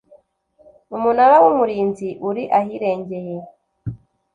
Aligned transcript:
Umunara 0.95 1.35
w 1.43 1.45
Umurinzi 1.51 2.07
uri 2.29 2.43
ahirengeye 2.59 3.35